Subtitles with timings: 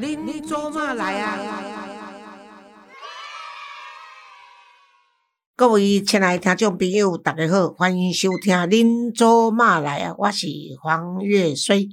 [0.00, 1.36] 您做嘛来啊？
[5.56, 10.46] 各位亲爱的听众朋友，大家好，欢迎收听《您做嘛来啊》，我是
[10.80, 11.88] 黄月水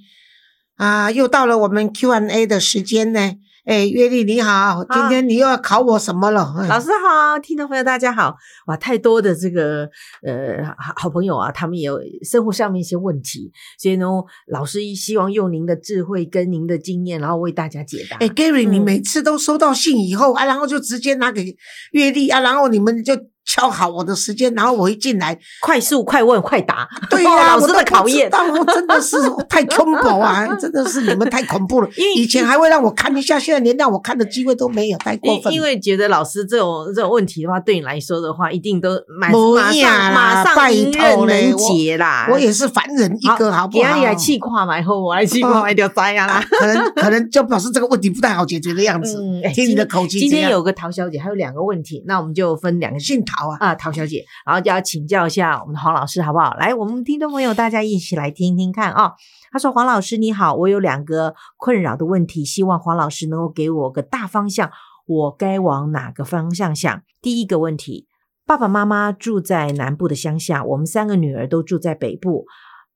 [0.75, 3.33] 啊，又到了我们 Q&A 的时间呢。
[3.65, 6.53] 哎，月丽你好，今天你又要考我什么了？
[6.69, 8.35] 老师好，听众朋友大家好。
[8.67, 9.89] 哇，太多的这个
[10.21, 14.05] 呃好好朋友啊，他们也有生活上面一些问题，所以呢，
[14.45, 18.17] 老师希望用您的智慧跟您的经验，然后为大家解答。
[18.17, 21.55] 哎，Gary，你每次都收到信以后啊，然后就直接拿给
[21.91, 23.13] 月丽啊，然后你们就。
[23.45, 26.87] 敲好我的时间，然后我一进来，快速快问快答。
[27.09, 30.47] 对呀， 老师的考验，但我真的是太恐怖啊！
[30.59, 31.89] 真的是你们太恐怖了。
[31.95, 35.53] 因为以前还会让我看一下，现在连让我看的机会都没有，太过分。
[35.53, 42.27] 因为觉得老师这种这种问题的话，对你来说的话，一定都马马上马上迎刃能解啦。
[42.31, 43.95] 我也是凡人一个，好不好？
[43.97, 46.43] 你来气跨嘛，以后我来气跨一条灾呀啦。
[46.59, 49.23] 可能 可能就表示这个问题不太好解决的样子。
[49.53, 54.23] 听你的口气，今天有个陶小姐，还有两个问题，那我们就分两个姓陶好啊，陶小姐。
[54.45, 56.53] 然后就要请教一下我们的黄老师，好不好？
[56.55, 59.13] 来，我们听众朋友，大家一起来听听看啊。
[59.51, 64.69] 他说：“黄老师你好，我有两个困扰的问题，希望黄老师能够给我个大方向，
[65.05, 67.01] 我该往哪个方向想？
[67.21, 68.07] 第一个问题，
[68.45, 72.45] 爸爸妈妈住在南部的乡下，我们三个女儿都住在北部。”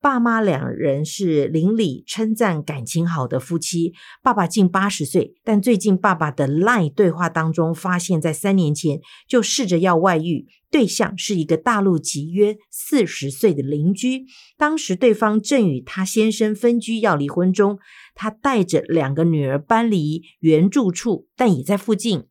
[0.02, 3.94] 爸妈两人是邻里称赞感情好的夫妻。
[4.24, 14.24] 爸爸近八十岁，但最近爸爸的 LINE 对话当中，发现，在三年前就试着要外遇，对象是一个大陆籍约四十岁的邻居。
[14.58, 17.78] 当时对方正与他先生分居要离婚中，
[18.16, 22.28] 他带着两个女儿搬离原住处，但也在附近。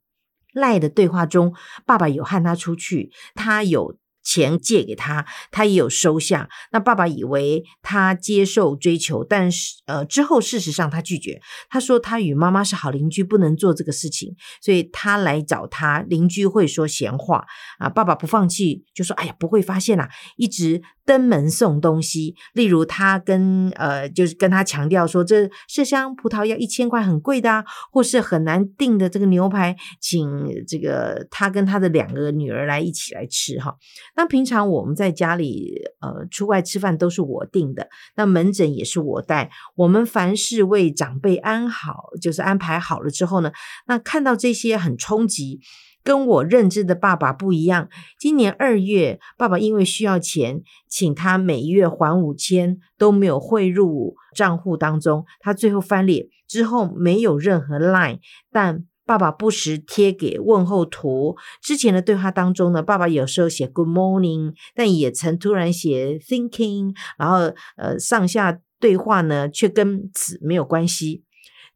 [0.54, 1.52] 赖的对话中，
[1.84, 3.98] 爸爸有和他出去，他有。
[4.28, 6.50] 钱借给他，他也有收下。
[6.70, 11.40] 那爸爸以为他接受追求，但是呃之后事实上他拒绝。
[11.70, 16.02] 他说他与妈妈是好邻居，不能做这个事情，所以他来找他。
[16.02, 17.46] 邻居会说闲话
[17.78, 20.82] 啊，爸爸不放弃，就说哎呀不会发现啦，一直。
[21.08, 30.28] 登门送东西，例如他跟呃，就是跟他强调说，这麝香葡萄要一千块，很贵的啊，或是很难订的这个牛排，请
[30.66, 33.74] 这个他跟他的两个女儿来一起来吃哈。
[34.18, 39.48] 那平常我们在家里呃出外吃饭都是我订的，那门诊也是我带。
[39.76, 43.52] 我们凡是为长辈安好，就是安排好了之后呢，
[43.86, 45.60] 那看到这些很冲击。
[46.04, 47.90] 跟我认知的爸爸不一样。
[48.18, 55.26] 今年二月，爸爸因为需要钱，请他每月还五千，都没有汇入账户当中。
[55.40, 61.34] 他最后翻脸之后，没有任何 line，但爸爸不时贴给问候图。
[61.62, 71.24] 之前的对话当中呢，爸爸有时候写 Good morning，但也曾突然写 Thinking，然后呃，上下对话呢却跟此没有关系。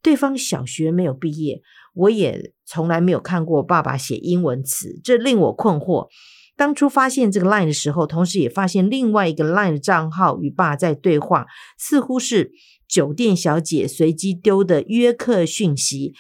[0.03, 1.63] 对方小学没有毕业。
[1.95, 6.09] 我也从来没有看过爸爸写英文词，这令我困惑。
[6.57, 11.47] 当初发现这个 line 的时候，同时也发现另外一个 line 的账号与爸在对话，
[11.79, 12.53] 似乎是
[12.89, 16.13] 酒店小姐随机丢的约客讯息。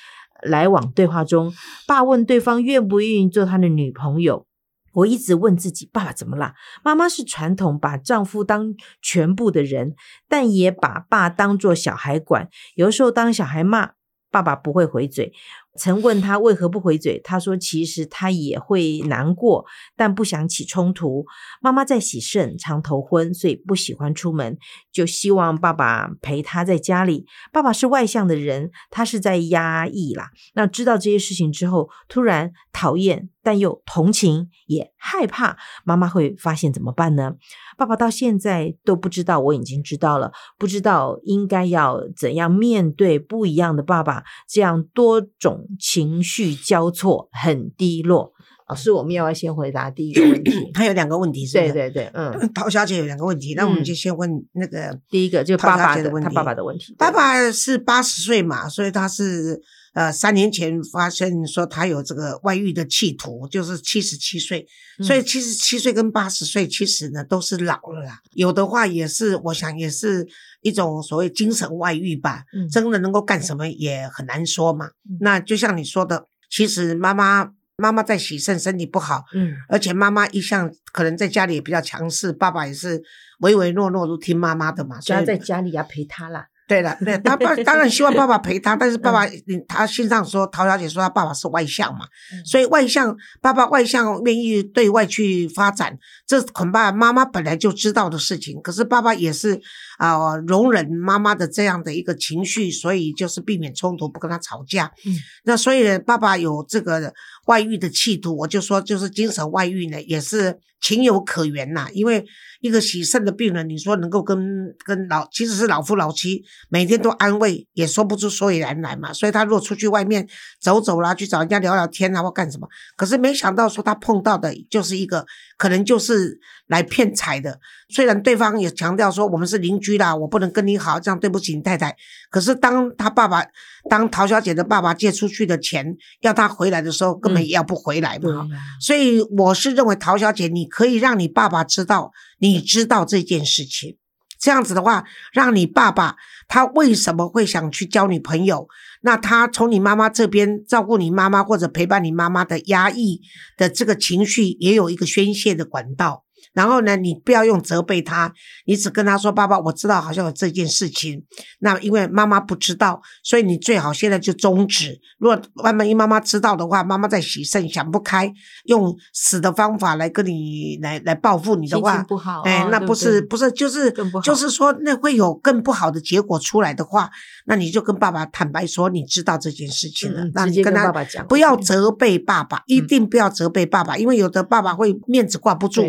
[0.42, 1.52] 来往对话中，
[1.86, 4.46] 爸问对方愿不愿意做他的女朋友。
[4.92, 6.52] 我一直问自己，爸爸怎么了？
[6.84, 9.94] 妈妈是传统把丈夫当全部的人，
[10.28, 13.92] 但也把爸当做小孩管，有时候当小孩骂。
[14.30, 15.30] 爸爸不会回嘴。
[15.78, 19.64] 曾问他为何不回嘴，他说其实他也会难过，
[19.96, 21.24] 但不想起冲突。
[21.62, 24.58] 妈妈在喜肾，常头昏，所以不喜欢出门，
[24.92, 27.24] 就希望爸爸陪他在家里。
[27.52, 30.30] 爸爸是外向的人，他是在压抑啦。
[30.54, 37.34] 那知道这些事情之后，突然讨厌，但又同情，也害怕妈妈会发现怎么办呢？
[37.78, 45.61] 爸爸到现在都不知道我已经知道了，不知道应该要怎样面对不一样的爸爸，这样多种。
[45.78, 48.32] 情绪交错，很低落。
[48.68, 50.50] 老师，我们要不要先回答第一个问题？
[50.72, 56.28] 他有两个问题，是对对对，嗯，陶小姐有两个问题，那我们就先问那个第一个，就爸爸的问题。
[56.28, 59.60] 他爸爸的问题，爸爸是八十岁嘛，所以他是
[59.92, 64.66] 呃三年前发现说他有这个外遇的企图，就是七十七岁，
[65.02, 68.20] 所以七十七岁跟八十岁其实呢都是老了啦。
[68.32, 70.28] 有的话也是，我想也是。
[70.64, 74.90] 一种所谓精神外遇吧，真的能够干什么也很难说嘛。
[75.18, 83.02] 那就像你说的，其实妈妈妈妈在喜肾，身体不好，嗯，而且妈妈一向可能在家里也比较强势，爸爸也是
[83.40, 86.46] 唯唯诺诺都听妈妈的嘛，所以在家里要陪他啦。
[86.72, 89.26] 对了，对 他爸当然希望爸爸陪他，但是爸爸，
[89.68, 92.06] 他信上说陶小姐说他爸爸是外向嘛，
[92.46, 98.58] 所以外向爸爸外向愿意对外去发展，这恐怕妈妈本来就知道的事情。
[98.62, 99.60] 可是爸爸也是
[99.98, 104.92] 啊，容忍妈妈的这样的一个情绪，所以就是避免冲突，不跟他吵架。
[105.06, 107.12] 嗯，那所以爸爸有这个
[107.46, 112.24] 外遇的企图，我就说就是精神外遇呢，也是情有可原呐，因为。
[112.62, 119.12] 一个喜肾的病人，你说能够跟跟老，即使是老夫老妻，每天都安慰，也说不出所以然来嘛。
[119.12, 120.24] 所以他如果出去外面
[120.60, 125.26] 走走啦，去找人家聊聊天啊，或干什么，可是没想到说他碰到的就是一个，
[125.58, 127.58] 可能就是来骗财的。
[127.88, 131.94] 虽然对方也强调说我们是邻居啦，我不能跟你好，这样对不起你太太。
[132.30, 133.44] 可是当他爸爸，
[133.90, 138.46] 当陶小姐的爸爸借出去的钱要他回来的时候，根本要不回来嘛。
[138.80, 143.96] 所以我是认为陶小姐，你可以让你爸爸知道，你知道这件事情，
[144.38, 146.14] 这样子的话，让你爸爸
[146.46, 148.68] 他为什么会想去交女朋友？
[149.04, 153.20] 那他从你妈妈这边照顾你妈妈或者陪伴你妈妈的压抑
[153.56, 156.22] 的这个情绪，也有一个宣泄的管道。
[156.52, 158.32] 然后呢，你不要用责备他，
[158.66, 161.24] 你只跟他说：“爸爸，我知道好像有这件事情。
[161.60, 165.00] 那因为妈妈不知道，所以你最好现在就终止。
[165.18, 168.30] 如果万一妈妈知道的话，妈妈在洗肾想不开，
[168.64, 172.42] 用死的方法来跟你来来报复你的话，不好。
[172.42, 173.90] 哎，那不是不是就是
[174.22, 177.10] 就是说那会有更不好的结果出来的话，
[177.46, 180.22] 那你就跟爸爸坦白说你知道这件事情了。
[180.34, 180.92] 那你跟他
[181.26, 185.82] 不要责备爸爸，一定不要责备爸爸，因为有的爸爸会面子挂不住。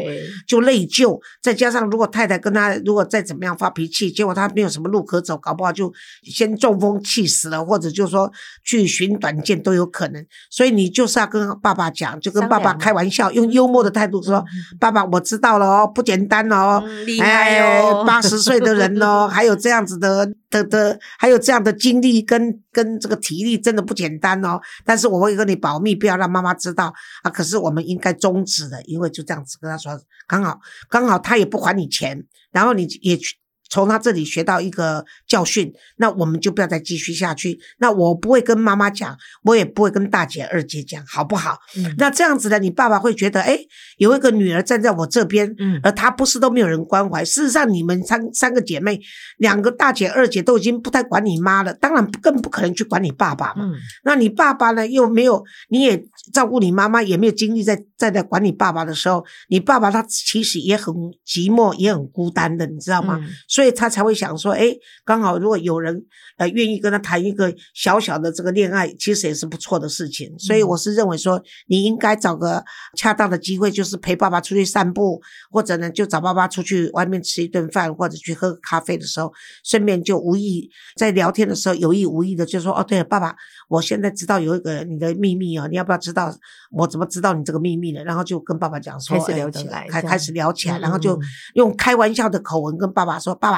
[0.53, 5.91] 就内疚，再加上如果太太跟他如果再怎么样发脾气，结果他没有什么路可走，搞不好就
[6.21, 8.31] 先中风气死了，或者就说
[8.63, 10.23] 去寻短见都有可能。
[10.51, 14.45] 所以你就是要跟爸爸讲，就跟爸爸开玩笑，用幽默的态度说
[14.79, 16.83] ：“爸爸，我知道了哦，不简单哦，
[17.19, 24.61] 哎，八十岁的人哦， 还有这样子的的的，还有这样的经历跟跟这个体力，真的不简单哦。
[24.85, 27.31] 但是我会跟你保密，不要让妈妈知道啊。
[27.31, 30.59] 可是我们应该终止的，因为就这样子跟他说。”刚好，
[30.89, 33.35] 刚好他也不还你钱，然后你也去。
[33.73, 37.57] 从他这里学到一个教训，那我们就不要再继续下去。
[37.79, 41.57] 那我不会跟妈妈讲，我也不会跟大姐、二姐讲，好不好？
[41.97, 43.57] 那这样子呢，你爸爸会觉得，哎，
[43.97, 47.25] 有一个女儿站在我这边，而她不是都没有人关怀。
[47.25, 49.01] 事实上，你们三三个姐妹，
[49.37, 53.65] 两个大姐、二姐都已经不太管你妈了，当然更不可能去管你爸爸嘛。
[54.03, 55.99] 那你爸爸呢，又没有，你也
[56.31, 60.93] 照顾你妈妈，也没有精力在在在管你爸爸的时候，你爸爸他其实也很
[61.25, 63.19] 寂寞，也很孤单的，你知道吗？
[63.47, 63.62] 所以。
[63.63, 64.75] 所以他才会想说，哎，
[65.05, 66.03] 刚好如果有人
[66.35, 70.37] 呃愿意跟他谈一个小小的这个恋爱，其实也是不错的事情。
[70.37, 72.61] 所以我是认为说，你应该找个
[72.97, 79.31] 恰当的机会，就是陪爸爸出去散步，或者呢就找爸爸出去外面吃一顿饭，或者去喝咖啡的时候，
[79.63, 83.33] 顺便就无意在聊天的时候有意无意的就说，哦，对了，爸爸，
[83.69, 86.35] 我现在知道有一个你的秘密哦，你要不要知道？
[86.71, 88.03] 我怎么知道你这个秘密呢？
[88.03, 91.17] 然后就跟爸爸讲说，开始聊起来，开开始聊起来，然后就
[91.53, 93.52] 用开玩笑的口吻跟爸爸说，爸。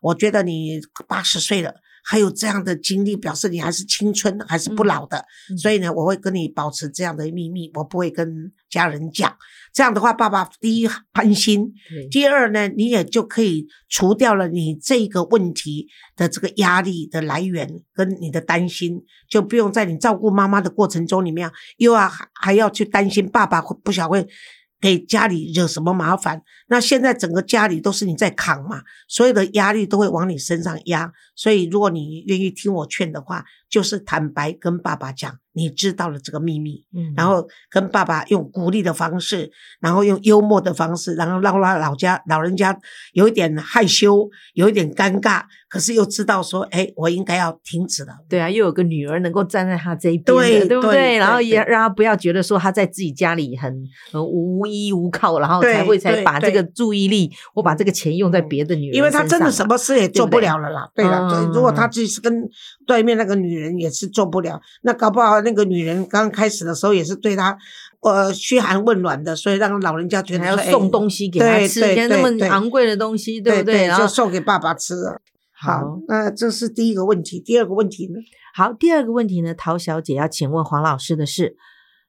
[0.00, 1.72] 我觉得你八十岁了，
[2.04, 5.24] 还有这样的经历，表示你还是青春，还是不老的。
[5.56, 9.36] 所以呢，我会跟你保持这样的秘密，我不会跟家人讲。
[9.72, 11.72] 这样的话，爸爸第一安心，
[12.10, 15.86] 第二呢，你也就可以除掉了你这个问题
[16.16, 19.00] 的这个压力的来源跟你的担心，
[19.30, 24.26] 就不用在你照顾妈妈的过程中里面又要还要去担心爸爸会不晓会。
[24.82, 26.42] 给家里惹什么麻烦？
[26.66, 31.12] 那现在整个家里都是你在扛嘛，所有的压力都会往你身上压。
[31.36, 35.38] 所以，如果你愿意听我劝的话，就是坦白跟爸爸讲。
[35.54, 42.76] 你知道了这个秘密，嗯，然后跟爸爸用鼓励的方式，然后用幽默的方式，然后让他老家老人家
[43.12, 48.14] 有一点害羞，有一点尴尬，可是又知道说，哎，我应该要停止了。
[48.28, 51.16] 对啊，又有个女儿能够站在他这一边，对对不对？
[51.18, 60.90] 然后也让他不要觉得说他在自己家里很很无依无靠，然后才会才把这个注意力，我把这个钱用在别的女人，因为他真的什么事也做不了了啦。
[60.94, 62.48] 对了，对，如果他自己是跟
[62.92, 65.40] 对面那个女人也是做不了，那搞不好。
[65.40, 67.56] 那个女人刚开始的时候也是对他，
[68.00, 73.88] 呃，嘘寒问暖的，所以让老人家觉得还要送东西给他吃，那么昂贵的东西，对不对？
[73.96, 75.22] 就送给爸爸吃了。
[75.50, 77.40] 好，那这是第一个问题。
[77.40, 78.20] 第二个问题呢？
[78.54, 79.54] 好，第二个问题呢？
[79.54, 81.56] 陶小姐要请问黄老师的是：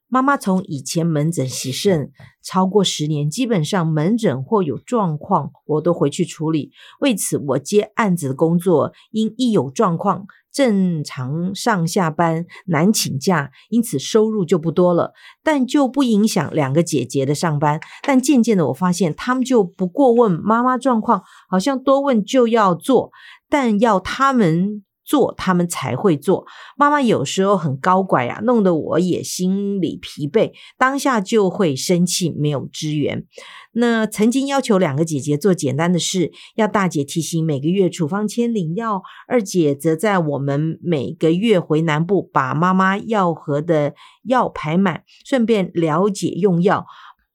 [0.09, 2.11] 妈妈从以前门诊洗肾
[2.43, 6.71] 超过十年，基本上门诊或有状况，我都回去处理。
[6.99, 10.25] 为此，我接案子的工作，因一有状况。
[10.53, 15.11] 正常上下班难请假，因此收入就不多了，
[15.43, 17.81] 但就不影响两个姐姐的上班。
[18.03, 23.11] 但渐渐的，我发现他们就不过问妈妈状况，好像多问就要做。
[23.49, 24.83] 但要他们。
[25.05, 26.45] 做他们才会做，
[26.77, 33.25] 妈妈有时候很高拐啊，弄得我也心里疲惫，当下就会生气，没有支援。
[33.73, 43.93] 那曾经要求两个姐姐做简单的事，要大姐提醒每个月处方签领药，二姐则在我们每个月回南部把妈妈药盒的
[44.23, 46.85] 药排满，顺便了解用药。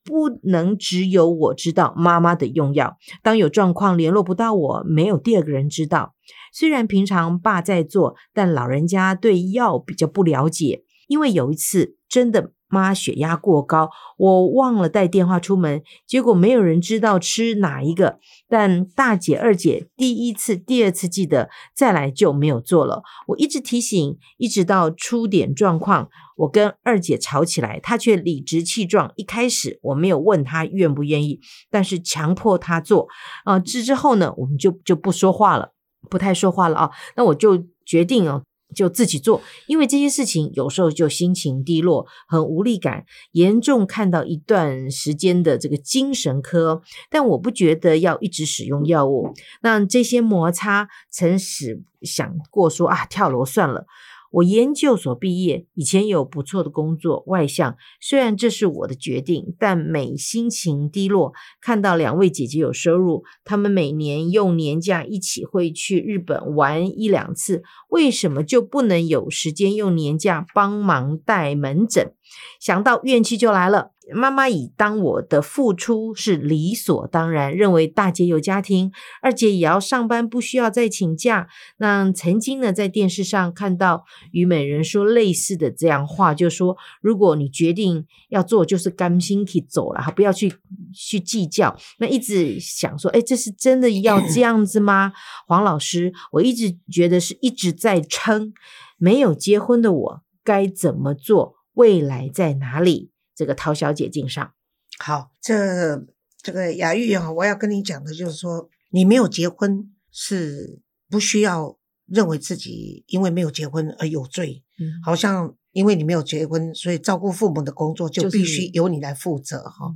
[0.04, 6.14] 不能只有我知道妈妈的用药，当有状况联络不到我，没有第二个人知道。
[6.52, 10.84] 虽然平常爸在做，但老人家对药比较不了解。
[11.06, 13.88] 因为有一次真的妈血压过高，
[14.18, 18.18] 我忘了带电话出门，结果没有人知道吃哪一个。
[18.46, 23.02] 但大姐、二姐第一次、第二次记得，再来就没有做了。
[23.28, 29.10] 我一直提醒，一直到出点状况，我跟二姐吵起来，她却理直气壮。
[29.16, 31.40] 一开始我没有问她愿不愿意，
[31.70, 33.08] 但是强迫她做。
[33.46, 35.72] 啊，之之后呢，我们就就不说话了。
[36.10, 38.42] 不太说话了啊，那我就决定哦，
[38.74, 49.32] 就自己做，因为这些事情有时候就心情低落，很无力感，严重看到一段时间的这个精神科，但我不觉得要一直使用药物。
[49.62, 53.86] 那这些摩擦，曾使想过说啊，跳楼算了。
[54.30, 57.76] 我研究所毕业，以前有不错的工作，外向。
[58.00, 72.12] 虽然这是我的决定，但每心情低落，看到两位姐姐有收入，她们每年用年假一起会去日本玩一两次，为什么就不能有时间用年假帮忙带门诊？
[72.60, 73.92] 想到怨气就来了。
[74.14, 81.46] 妈妈以当我的付出是理所当然，认为大姐有家庭，二姐也要上班，不需要再请假。
[81.76, 90.54] 那曾经呢，在电视上看到虞美人说类似的这样话，就说如果你决定要做，就是甘心去走了，哈，不要去
[90.94, 91.76] 去计较。
[91.98, 95.12] 那一直想说，哎，这是真的要这样子吗？
[95.46, 98.54] 黄老师，我一直觉得是一直在撑，
[98.96, 101.57] 没有结婚的我该怎么做？
[101.78, 103.12] 未来在哪里？
[103.36, 104.52] 这个陶小姐敬上。
[104.98, 106.04] 好，这
[106.42, 114.64] 这个雅玉啊，我要跟你讲的就是说，你没有结婚是不需要认为自己因为没有结婚而有罪。
[114.80, 119.92] 嗯，好像因为你没有结婚，所以照顾父母的工作就必须由你来负责哈。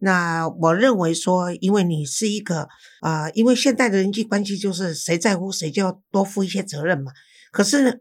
[0.00, 2.68] 那我认为说，因为你是一个
[3.02, 7.12] 啊，因为现在的人际关系就是谁在乎谁就要多负一些责任嘛。
[7.52, 7.94] 可是呢，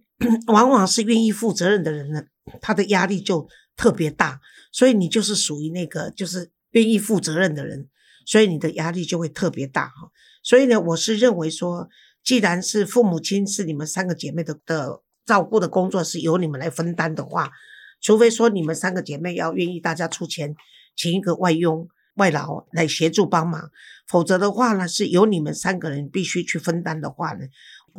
[0.48, 2.24] 往往是愿意负责任的人呢，
[2.62, 4.42] 他的压力就特别大。
[4.72, 7.90] 所以你就是属于那个就是愿意负责任的人，
[8.26, 10.12] 所以你的压力就会特别大哈。
[10.44, 11.90] 所以呢，我是认为说，
[12.24, 17.52] 既然是父母亲是你们三个姐妹的的照顾的工作是由你们来分担的话，
[18.00, 20.56] 除非说你们三个姐妹要愿意大家出钱
[20.96, 23.72] 请一个外佣外劳来协助帮忙，
[24.08, 27.46] 否则的话呢，是由你们三个人必须去分担的话呢，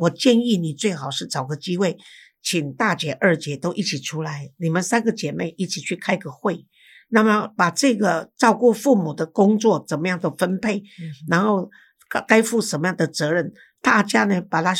[0.01, 1.97] 我建议你最好是找个机会。
[2.43, 6.65] 请大姐、二姐都一起出来，你们三个姐妹一起去开个会，
[7.09, 10.81] 那么把这个照顾父母的工作怎么样的分配，
[11.29, 11.69] 然后
[12.09, 14.73] 该该负什么样的责任，大家呢把它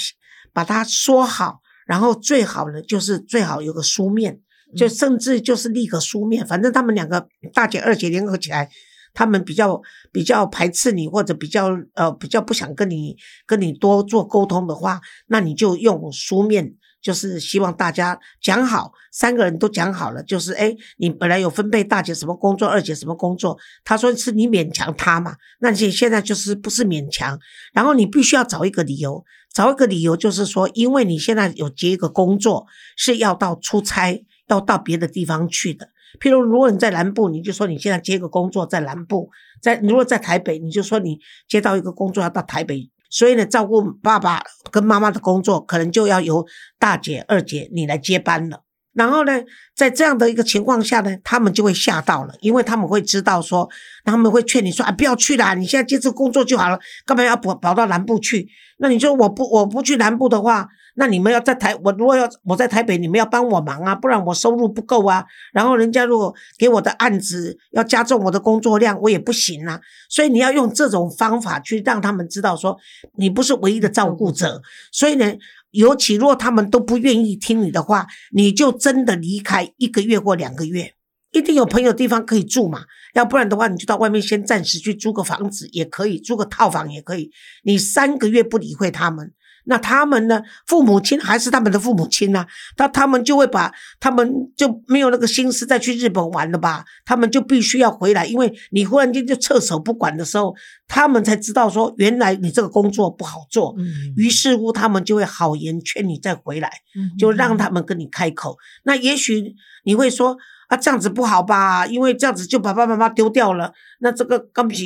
[0.52, 4.42] 把它说好，然后最好呢就是最好有个书面，
[4.76, 8.72] 就甚至就是立个书面，反正他们两个大姐、二姐联合起来，
[9.14, 13.16] 他们比较比较排斥你，或者比较呃比较不想跟你
[13.46, 16.76] 跟你多做沟通的话，那你就用书面。
[17.02, 20.22] 就是希望大家讲好，三个人都讲好了。
[20.22, 23.58] 就是哎，你本来有分配大姐什么工作，二姐什么工作。
[23.84, 27.40] 他说是你勉强他嘛，那你现在就是不是勉强。
[27.74, 35.90] 然后你必须要找一个理由，找一个理由就是说，因为你现在有接一个工作是要到出差，要到别的地方去的。
[36.20, 39.30] 譬如如果你在南部，你就说你现在接个工作在南部；
[39.62, 42.90] 在如果在台北，你就说你接到一个工作要到台北。
[43.10, 44.42] 所以呢，照顾爸爸
[44.72, 46.46] 跟妈妈的工作，可能就要由
[46.80, 48.64] 大姐、二姐你来接班了。
[48.94, 49.32] 然后呢，
[49.76, 53.70] 在这样的一个情况下呢，他们就会吓到了，因为他们会知道说，
[54.04, 58.48] 他们会劝你说啊，不要去啦，你现在接这个工作就好了，干嘛要跑跑到南部去？
[58.78, 60.68] 那你说我不我不去南部的话。
[60.96, 65.24] 那你们要在台，我如果要我在台北，你们要帮我忙啊，不然我收入不够啊。
[65.54, 69.80] 然后人家如果给我的案子要加重我的工作量，我也不行啊。
[70.10, 72.78] 所以你要用这种方法去让他们知道，说
[73.16, 74.62] 你不是唯一的照顾者。
[74.92, 75.34] 所以呢，
[75.72, 80.94] 尤其若他们都不愿意听你的话，你就真的离开一个月或两个月，
[81.32, 82.86] 一定有朋友地方可以住嘛。
[83.14, 87.32] 要不然的话，你就到外面先暂时去租个房子也可以，租个套房也可以。
[87.64, 89.34] 你三个月不理会他们。
[89.66, 90.42] 那他们呢？
[90.66, 92.46] 父母亲还是他们的父母亲呢、
[92.78, 96.84] 那他们就会把他们就没有那个心思再去日本玩了吧？
[97.06, 100.56] 他们就必须要回来，因为你忽然间就撤手不管的时候，
[100.88, 103.76] 他们才知道说原来你这个工作不好做。
[103.78, 108.58] 嗯于是乎，他们就会好言劝你再回来，嗯就让他们跟你开口。
[108.84, 110.38] 那也许你会说
[110.68, 111.86] 啊，这样子不好吧？
[111.86, 113.74] 因为这样子就把爸爸妈妈丢掉了。
[114.00, 114.84] 那这个刚不是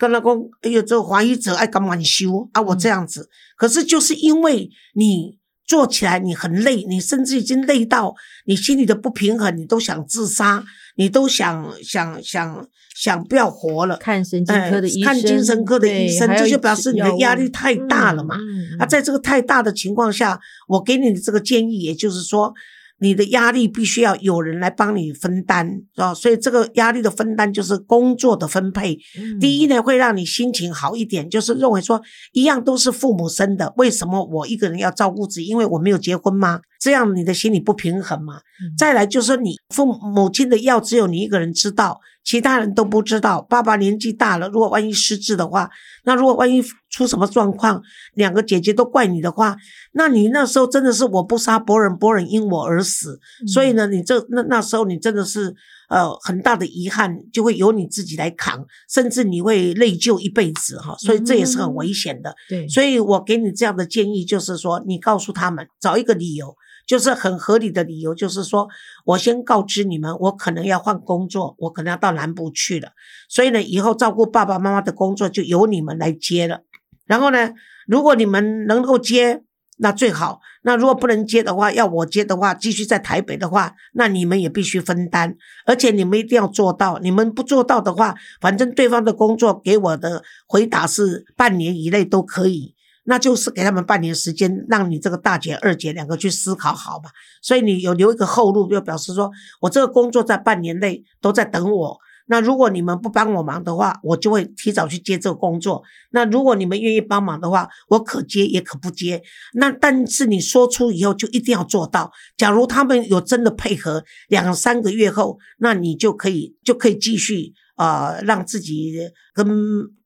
[0.00, 3.28] 跟他讲，哎呦，这个怀疑者爱敢晚修啊，我这样子。
[3.58, 8.14] 可是就是因为你做起来你很累，你甚至已经累到
[8.46, 10.64] 你心里的不平衡，你都想自杀，
[10.96, 12.66] 你都想想想
[12.96, 13.98] 想不要活了。
[13.98, 18.38] 看神经科的医生，看精神科的医生，这就表示你的压力太大了嘛。
[18.78, 22.54] 啊，在这个太大的情况下，我给你的这个建议，也就是说，
[23.00, 28.98] 你的压力必须要有人来帮你分担，啊，所以这个压力的分担就是工作的分配。
[29.18, 32.00] 嗯第一呢，会让你心情好一点，就是认为说，
[32.32, 35.46] 一样都是父母生的，为什么我一个人要照顾自己？
[35.46, 36.60] 因为我没有结婚吗？
[36.80, 38.38] 这样你的心里不平衡嘛。
[38.62, 43.40] 嗯再来就是说，你父母亲的药只有你一个人知道，其他人都不知道。
[43.40, 45.70] 爸爸年纪大了，如果万一失智的话，
[46.04, 47.80] 那如果万一出什么状况，
[48.12, 49.56] 两个姐姐都怪你的话，
[49.92, 53.18] 那你那时候真的是我不杀伯仁，伯仁因我而死。
[53.46, 55.54] 所以呢，你这那那时候你真的是
[55.88, 60.94] 呃很大的遗憾，就会由你自己来扛，甚至你会内疚一辈子哈。
[60.98, 62.34] 所以这也是很危险的。
[62.46, 66.54] 对，所以我给你这样的建议，就是说，你告诉他们找一个理由，
[66.86, 68.68] 就是很合理的理由，就是说
[69.04, 72.90] 我先告知你们，我可能要换工作，我可能要到南部去了，
[73.28, 76.62] 所以呢，以后照顾爸爸妈妈的工作就由你们来接了。
[77.06, 77.50] 然后呢，
[77.86, 79.42] 如果你们能够接，
[79.82, 85.34] 那最好；那如果不能接的话，要我接的话，继续在台北的话，那你们也必须分担，
[85.64, 86.98] 而且你们一定要做到。
[86.98, 92.74] 你们不做到的话，反正对方的工作给我的回答是半年以内都可以。
[93.10, 97.10] 那就是给他们半年时间，让你这个大姐、二姐两个去思考好吧。
[97.42, 99.28] 所以你有留一个后路，就表示说
[99.60, 101.98] 我这个工作在半年内都在等我。
[102.26, 105.82] 那如果你们不帮我忙的话，我就会提早去接这个工作。
[106.12, 109.20] 那如果你们愿意帮忙的话，我可接也可不接。
[109.54, 112.12] 那但是你说出以后就一定要做到。
[112.36, 118.94] 假如他们有真的配合，两三个月后，那你就可以就可以继续呃让自己
[119.34, 119.44] 跟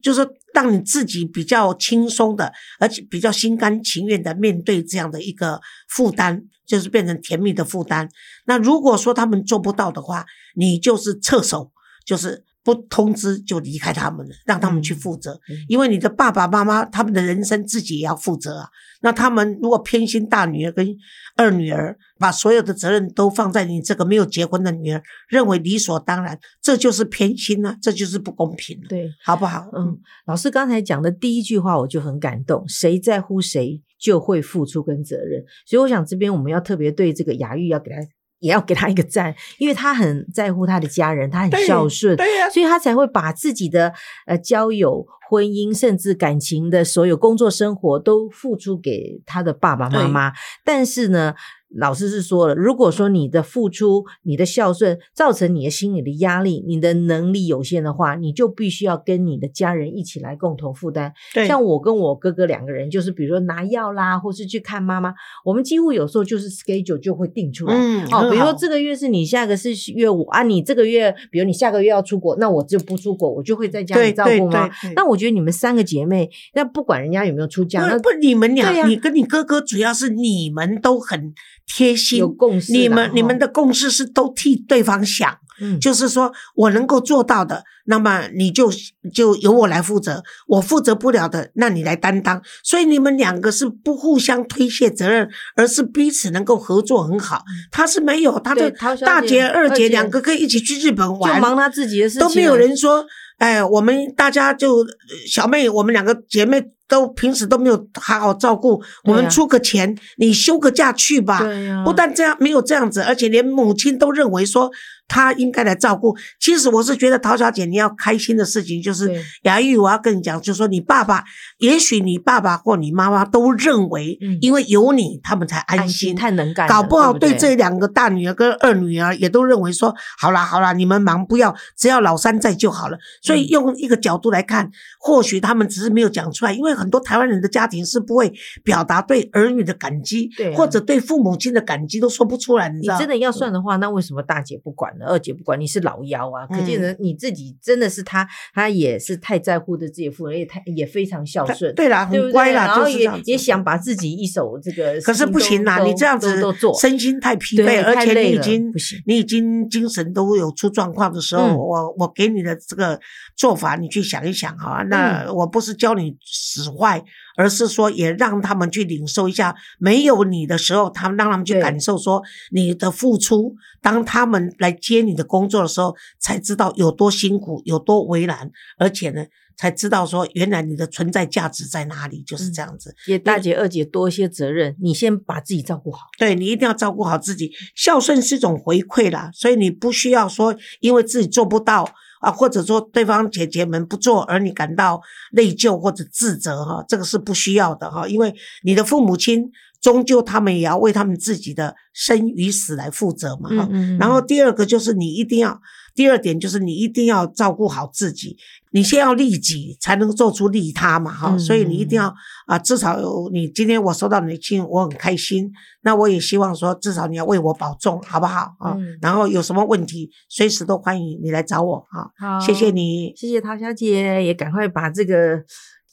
[0.01, 8.09] 就是让你自己比较轻松的，而且比较心甘情愿的面对这样的一个负担，就是变成甜蜜的负担。
[8.47, 10.25] 那如果说他们做不到的话，
[10.55, 11.73] 你就是撤手，
[12.07, 15.35] 就是不通知就离开他们了，让他们去负责。
[15.49, 18.69] 嗯因为你的爸爸妈妈他们的人生自己也要负责啊。
[19.03, 20.97] 那他们如果偏心大女儿跟
[21.37, 29.69] 二女儿，把所有的责任都放在你这个没有结婚的女儿，认为理所当然，这就是偏心啊，这就是不公平了，对，好不好？
[29.77, 37.97] 嗯，老师刚才讲的第一句话我就很感动，谁在乎谁就会付出跟责任，所以我想这边我们要特别对这个雅玉要给他
[38.45, 43.91] 也要给他一个赞， 因为他很在乎他的家人，他很孝顺，对呀、所以他才会把自己的
[44.27, 50.31] 呃交友、婚姻，甚至感情的所有工作生活都付出给他的爸爸妈妈。
[50.63, 51.35] 但是呢，
[51.77, 61.13] 老师是说了，如果说你的付出、你的孝顺造成你的心理的压力，你的能力有限的话，你就必须要跟你的家人一起来共同负担。
[61.33, 67.75] 对，像我跟我哥哥两个人，就是比如说拿药啦，或是去看妈妈，我们几乎有时候就是 schedule 就会定出来。
[67.75, 74.69] 嗯，哦，比如说这个月是你，下个是月五啊，你这个月，比如你下个月要出国，那我就不出国，我就会在家里照顾妈。
[74.69, 81.35] 对对那我觉得你们三个姐妹，那不管人家有没有出嫁，那不不，你们俩，你跟你哥哥，主要是你们都很
[81.67, 82.73] 贴心有，共识。
[82.73, 88.71] 你们你们的共识是都替对方想，嗯就是说我能够做到的，那么你就
[89.13, 92.43] 就由我来负责；我负责不了的，那你来担当。
[92.63, 97.45] 所以你们两个是不互相推卸责任，而是彼此能够合作很好。
[97.71, 102.57] 他是没有，他的大姐姐、二姐两个可以一起去日本就玩，忙他自己的事情，都没有。
[102.57, 103.05] 人说，
[103.45, 104.87] 哎，我们大家就呃
[105.27, 111.47] 小妹，我们两个姐妹都平时都没有好好照顾，我们出个钱，你休个假去吧。
[111.85, 114.71] 不但这样没有这样子，而且连母亲都认为说
[115.09, 116.15] 她应该来照顾。
[116.41, 121.25] 其实我是觉得陶小姐你要开心的事情就是对雅玉，我要跟你讲，就是说你爸爸，
[121.59, 126.17] 也许你爸爸或你妈妈都认为嗯，因为有你，他们才安安心。
[126.17, 132.99] 太能干，搞不好对这两个大女儿跟二女儿也都认为说，好啦好啦，你们忙不要，只要老三在就好了。
[133.23, 142.95] 所以嗯用一个角度来看，或许他们只是没有讲出来，因为为很多台湾人的家庭是不会表达对儿女的感激，对啊或者对父母亲的感激都说不出来，你知道？
[142.95, 145.07] 你真的要算的话，那为什么大姐不管呢？
[145.07, 152.07] 二姐不管，你是老幺啊，可见你自己真的是他，他也是太在乎的自己的父母，也太也非常孝顺，对啦？
[152.07, 156.43] 很乖啦，然后也就是也想把自己一手这个，可是不行啦，你这样子
[156.81, 162.99] 身心太疲对惫，而且你已经不行你已经精神都有出状况的时候，嗯我我给你的这个
[163.37, 164.83] 做法，你去想一想哈。
[164.85, 167.03] 那嗯我不是教你使坏，
[167.37, 173.55] 而是说也让他们去领受一下，没有你的时候，他们让他们去感受说你的付出。
[173.81, 179.23] 当他们来接你的工作的时候，才知道有多辛苦，有多为难，而且呢，
[179.59, 182.95] 才知道说原来你的存在价值在哪里，就是这样子。
[183.07, 186.07] 也大姐、二姐多一些责任，你先把自己照顾好。
[186.19, 191.87] 对你一定要照顾好自己，孝顺是一种回馈啦，所以你不需要说因为自己做不到
[192.25, 195.01] 啊，或者说对方姐姐们不做而你感到
[195.33, 203.69] 内疚或者自责哈，这个是不需要的哈，因为你的父母亲终究他们也要为他们自己的生与死来负责嘛哈。
[203.71, 205.61] 嗯然后第二个就是你一定要，
[205.95, 208.37] 第二点就是你一定要照顾好自己，
[208.73, 211.31] 你先要利己，才能做出利他嘛哈。
[211.33, 212.13] 嗯所以你一定要
[212.47, 215.53] 啊，至少有你今天我收到你的信，我很开心。
[215.83, 218.75] 那我也希望说，至少你要为我保重，好不好啊？
[218.77, 222.11] 嗯然后有什么问题，随时都欢迎你来找我啊。
[222.19, 223.13] 好，谢谢，你。
[223.17, 225.45] 谢谢陶小姐，也赶快把这个。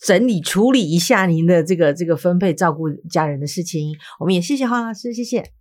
[0.03, 5.60] 整理处理一下您的这个这个分配照顾家人的事情，我们也谢谢黄老师，谢谢。